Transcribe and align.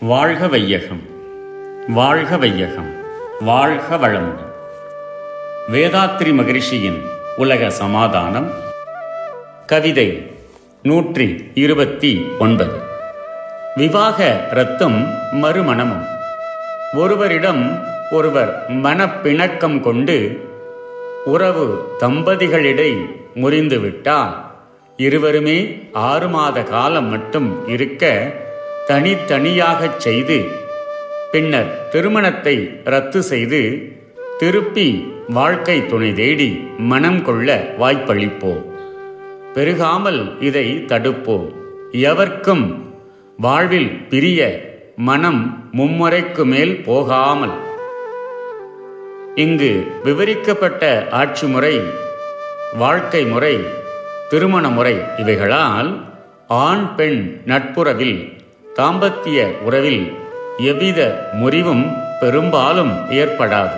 வாழ்க 0.00 0.48
வையகம் 0.48 1.02
வாழ்க 1.88 2.36
வையகம் 2.36 2.94
வாழ்க 3.40 3.96
வளமுடன். 3.96 4.52
வேதாத்ரி 5.72 6.32
மகிழ்ச்சியின் 6.32 7.02
உலக 7.36 7.70
சமாதானம் 7.70 8.50
கவிதை 9.66 10.30
நூற்றி 10.82 11.50
இருபத்தி 11.54 12.26
ஒன்பது. 12.38 12.78
விவாக 13.76 14.48
ரத்தம் 14.50 15.14
மறுமணமும். 15.32 16.06
ஒருவரிடம் 16.94 17.82
ஒருவர் 18.10 18.64
மனப்பிணக்கம் 18.68 19.80
கொண்டு 19.80 20.48
உறவு 21.24 21.96
தம்பதிகளிடை 22.00 23.14
முறிந்துவிட்டால் 23.34 24.34
இருவருமே 24.96 25.88
ஆறு 25.92 26.28
மாத 26.28 26.62
காலம் 26.62 27.06
மட்டும் 27.06 27.68
இருக்க 27.68 28.32
தனித்தனியாகச் 28.88 29.96
செய்து 29.96 30.36
பின்னர் 31.32 31.88
திருமணத்தை 31.88 32.80
ரத்து 32.84 33.22
செய்து 33.22 33.60
திருப்பி 34.38 35.12
வாழ்க்கை 35.28 35.86
துணை 35.86 36.12
தேடி 36.12 36.48
மனம் 36.78 37.24
கொள்ள 37.24 37.74
வாய்ப்பளிப்போம். 37.80 38.62
பெருகாமல் 39.54 40.42
இதை 40.42 40.84
தடுப்போம். 40.86 41.48
எவர்க்கும் 41.92 42.64
வாழ்வில் 43.36 43.90
பிரிய 44.10 44.40
மனம் 44.96 45.70
மும்முறைக்கு 45.76 46.44
மேல் 46.44 46.74
போகாமல். 46.84 47.56
இங்கு 49.34 49.72
விவரிக்கப்பட்ட 50.04 51.08
ஆட்சி 51.10 51.46
முறை 51.46 51.80
வாழ்க்கை 52.78 53.24
முறை 53.24 53.54
திருமண 54.30 54.68
முறை 54.68 54.96
இவைகளால் 55.16 56.04
ஆண் 56.48 56.94
பெண் 56.94 57.40
நட்புறவில் 57.46 58.36
தாம்பத்திய 58.78 59.62
உறவில் 59.62 60.12
எவ்வித 60.58 61.00
முறிவும் 61.32 61.86
பெரும்பாலும் 62.20 63.10
ஏற்படாது. 63.10 63.76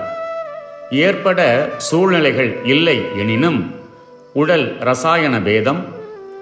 ஏற்பட 0.91 1.69
சூழ்நிலைகள் 1.77 2.57
இல்லை 2.65 3.03
எனினும் 3.17 3.75
உடல் 4.33 4.77
ரசாயன 4.79 5.41
பேதம் 5.41 5.89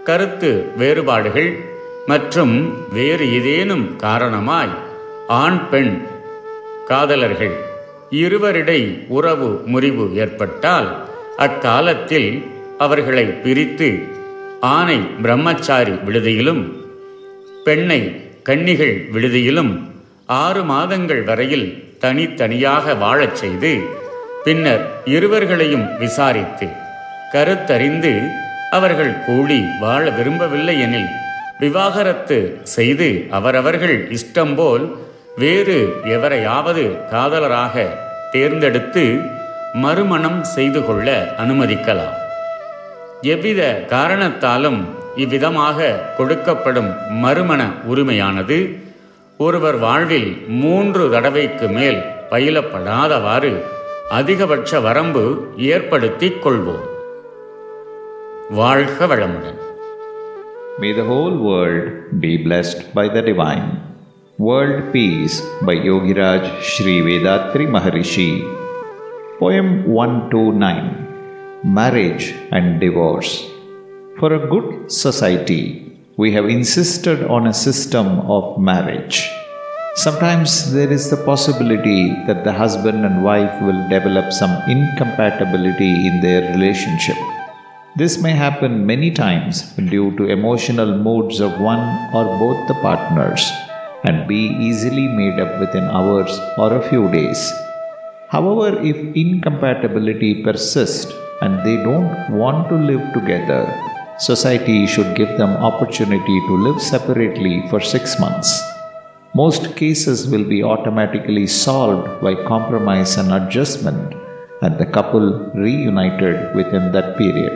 கருத்து 0.04 0.72
வேறுபாடுகள் 0.76 1.58
மற்றும் 2.06 2.84
வேறு 2.92 3.32
ஏதேனும் 3.32 3.96
காரணமாய் 3.96 4.74
ஆண் 5.26 5.68
பெண் 5.68 6.02
காதலர்கள் 6.84 7.56
இருவரிடை 8.10 9.08
உறவு 9.08 9.62
முறிவு 9.66 10.14
ஏற்பட்டால் 10.14 11.06
அக்காலத்தில் 11.36 12.46
அவர்களை 12.78 13.24
பிரித்து 13.24 14.06
ஆணை 14.60 15.00
பிரம்மச்சாரி 15.22 15.90
விடுதியிலும் 15.90 16.72
பெண்ணை 17.64 18.27
கன்னிகள் 18.48 19.08
விடுதியிலும் 19.12 19.72
ஆறு 20.26 20.64
மாதங்கள் 20.64 21.22
வரையில் 21.22 21.66
தனித்தனியாக 21.98 22.94
வாழச் 22.94 23.34
செய்து 23.34 23.72
பின்னர் 24.44 24.84
இருவர்களையும் 25.04 25.96
விசாரித்து 25.98 26.66
கருத்தறிந்து 27.32 28.12
அவர்கள் 28.70 29.12
கூடி 29.26 29.58
வாழ 29.80 30.10
விரும்பவில்லை 30.10 30.80
எனில் 30.80 31.10
விவாகரத்து 31.58 32.38
செய்து 32.62 33.26
அவரவர்கள் 33.30 33.96
இஷ்டம்போல் 34.10 34.84
வேறு 35.36 35.78
எவரையாவது 36.04 36.84
காதலராக 37.10 37.86
தேர்ந்தெடுத்து 38.32 39.04
மறுமணம் 39.74 40.44
செய்து 40.44 40.84
கொள்ள 40.84 41.34
அனுமதிக்கலாம். 41.38 42.16
எவ்வித 43.22 43.62
காரணத்தாலும் 43.88 44.80
இவ்விதமாக 45.22 45.78
கொடுக்கப்படும் 46.18 46.90
மறுமண 47.22 47.62
உரிமையானது 47.92 48.58
ஒருவர் 49.40 49.78
வாழ்வில் 49.78 50.30
மூன்று 50.60 51.02
தடவைக்கு 51.10 51.66
மேல் 51.76 52.00
பயிலப்படாதவாறு 52.32 53.52
அதிகபட்ச 54.18 54.80
வரம்பு 54.80 55.24
ஏற்படுத்திக் 55.70 56.42
கொள்வோம் 56.44 56.84
வாழ்க 58.60 59.06
வளமுடன் 59.06 59.58
May 60.80 60.92
the 60.92 61.04
whole 61.04 61.36
world 61.40 61.86
be 62.20 62.30
blessed 62.38 62.94
by 62.94 63.08
the 63.08 63.22
divine. 63.22 63.64
World 64.38 64.92
Peace 64.92 65.36
by 65.60 65.74
Yogiraj 65.88 66.44
Sri 66.62 66.94
Vedatri 67.00 67.66
Maharishi. 67.66 68.28
Poem 69.40 69.68
129 69.86 70.84
Marriage 71.70 72.26
and 72.50 72.80
Divorce. 72.80 73.32
For 74.20 74.34
a 74.34 74.48
good 74.48 74.90
society, 74.90 75.96
we 76.16 76.32
have 76.32 76.48
insisted 76.48 77.22
on 77.22 77.46
a 77.46 77.54
system 77.54 78.06
of 78.36 78.58
marriage. 78.58 79.30
Sometimes 79.94 80.72
there 80.72 80.90
is 80.90 81.08
the 81.08 81.22
possibility 81.24 82.08
that 82.26 82.42
the 82.42 82.52
husband 82.52 83.04
and 83.06 83.22
wife 83.22 83.62
will 83.62 83.80
develop 83.88 84.32
some 84.32 84.50
incompatibility 84.68 86.08
in 86.08 86.20
their 86.20 86.50
relationship. 86.50 87.16
This 87.94 88.20
may 88.20 88.32
happen 88.32 88.84
many 88.84 89.12
times 89.12 89.62
due 89.94 90.10
to 90.16 90.24
emotional 90.24 90.98
moods 90.98 91.38
of 91.38 91.60
one 91.60 91.84
or 92.12 92.24
both 92.42 92.66
the 92.66 92.78
partners 92.82 93.48
and 94.02 94.26
be 94.26 94.42
easily 94.68 95.06
made 95.06 95.38
up 95.38 95.60
within 95.60 95.84
hours 95.84 96.40
or 96.56 96.74
a 96.74 96.88
few 96.88 97.08
days. 97.12 97.52
However, 98.30 98.82
if 98.82 98.96
incompatibility 99.14 100.42
persists 100.42 101.12
and 101.40 101.64
they 101.64 101.76
don't 101.76 102.32
want 102.32 102.68
to 102.68 102.74
live 102.74 103.12
together, 103.14 103.62
society 104.18 104.86
should 104.86 105.14
give 105.14 105.38
them 105.38 105.50
opportunity 105.50 106.40
to 106.48 106.54
live 106.56 106.82
separately 106.82 107.62
for 107.70 107.80
6 107.80 108.18
months. 108.18 108.60
Most 109.34 109.76
cases 109.76 110.26
will 110.28 110.44
be 110.44 110.64
automatically 110.64 111.46
solved 111.46 112.20
by 112.20 112.34
compromise 112.34 113.16
and 113.16 113.32
adjustment 113.32 114.14
and 114.62 114.76
the 114.78 114.86
couple 114.86 115.52
reunited 115.54 116.56
within 116.56 116.90
that 116.92 117.16
period. 117.16 117.54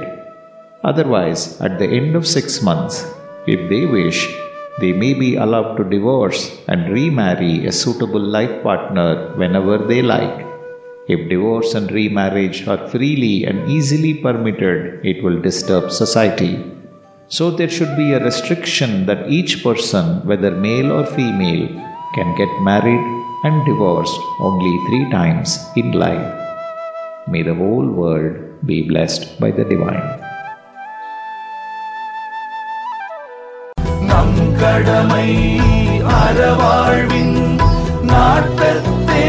Otherwise, 0.84 1.60
at 1.60 1.78
the 1.78 1.86
end 1.86 2.14
of 2.14 2.26
six 2.26 2.62
months, 2.62 3.04
if 3.46 3.68
they 3.68 3.86
wish, 3.86 4.28
they 4.80 4.92
may 4.92 5.14
be 5.14 5.34
allowed 5.36 5.76
to 5.76 5.84
divorce 5.84 6.56
and 6.68 6.92
remarry 6.92 7.66
a 7.66 7.72
suitable 7.72 8.20
life 8.20 8.62
partner 8.62 9.34
whenever 9.36 9.78
they 9.78 10.02
like. 10.02 10.51
If 11.07 11.29
divorce 11.29 11.73
and 11.73 11.89
remarriage 11.89 12.67
are 12.67 12.89
freely 12.89 13.45
and 13.45 13.69
easily 13.69 14.13
permitted, 14.16 15.05
it 15.05 15.23
will 15.23 15.39
disturb 15.41 15.89
society. 15.89 16.53
So, 17.29 17.51
there 17.51 17.69
should 17.69 17.95
be 17.95 18.11
a 18.11 18.23
restriction 18.23 19.05
that 19.05 19.29
each 19.29 19.63
person, 19.63 20.25
whether 20.25 20.51
male 20.51 20.91
or 20.91 21.05
female, 21.05 21.67
can 22.16 22.35
get 22.35 22.51
married 22.61 23.05
and 23.44 23.66
divorced 23.66 24.19
only 24.39 24.73
three 24.88 25.09
times 25.11 25.57
in 25.75 25.91
life. 25.91 26.28
May 27.28 27.44
the 27.44 27.55
whole 27.55 27.89
world 28.01 28.66
be 28.66 28.81
blessed 28.91 29.39
by 29.39 29.51
the 29.51 29.66
divine. 29.73 30.07
நம் 34.09 34.39
கடமை 34.61 35.29
அறவாழ்வின் 36.19 37.38
நாட்டத்தே 38.11 39.25